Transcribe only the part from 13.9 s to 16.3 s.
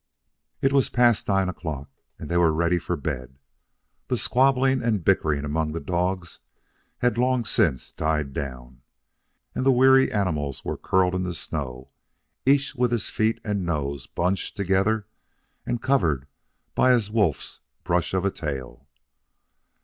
bunched together and covered